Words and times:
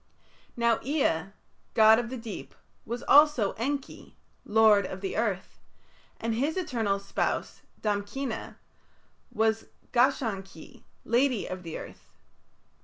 Now 0.57 0.79
Ea, 0.81 1.25
god 1.75 1.99
of 1.99 2.09
the 2.09 2.17
deep, 2.17 2.55
was 2.87 3.03
also 3.03 3.51
Enki, 3.51 4.17
"lord 4.45 4.87
of 4.87 5.03
earth", 5.05 5.59
and 6.19 6.33
his 6.33 6.57
eternal 6.57 6.97
spouse, 6.97 7.61
Damkina, 7.81 8.57
was 9.31 9.67
Gashan 9.91 10.41
ki, 10.41 10.83
"lady 11.05 11.45
of 11.45 11.67
earth". 11.67 12.15